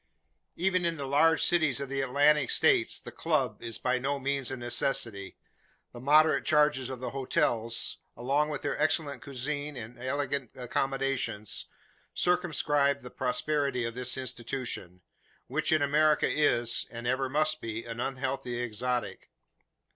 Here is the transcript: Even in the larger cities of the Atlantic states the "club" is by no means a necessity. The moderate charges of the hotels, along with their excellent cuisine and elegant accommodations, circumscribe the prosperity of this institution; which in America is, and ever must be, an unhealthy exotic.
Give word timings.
Even 0.55 0.83
in 0.83 0.97
the 0.97 1.05
larger 1.05 1.37
cities 1.37 1.79
of 1.79 1.87
the 1.87 2.01
Atlantic 2.01 2.49
states 2.49 2.99
the 2.99 3.11
"club" 3.11 3.61
is 3.61 3.77
by 3.77 3.99
no 3.99 4.19
means 4.19 4.49
a 4.49 4.57
necessity. 4.57 5.37
The 5.93 5.99
moderate 5.99 6.43
charges 6.43 6.89
of 6.89 6.99
the 6.99 7.11
hotels, 7.11 7.99
along 8.17 8.49
with 8.49 8.63
their 8.63 8.75
excellent 8.81 9.21
cuisine 9.21 9.77
and 9.77 9.99
elegant 9.99 10.49
accommodations, 10.55 11.67
circumscribe 12.15 13.01
the 13.01 13.11
prosperity 13.11 13.83
of 13.85 13.93
this 13.93 14.17
institution; 14.17 15.01
which 15.45 15.71
in 15.71 15.83
America 15.83 16.27
is, 16.27 16.87
and 16.89 17.05
ever 17.05 17.29
must 17.29 17.61
be, 17.61 17.85
an 17.85 17.99
unhealthy 17.99 18.57
exotic. 18.57 19.29